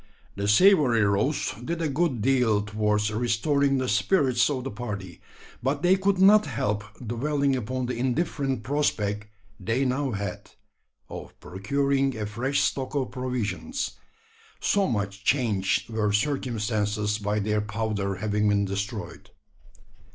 [0.35, 5.21] The savoury roast did a good deal towards restoring the spirits of the party;
[5.61, 9.27] but they could not help dwelling upon the indifferent prospect
[9.59, 10.49] they now had
[11.07, 13.91] of procuring a fresh stock of provisions
[14.59, 19.29] so much changed were circumstances by their powder having been destroyed.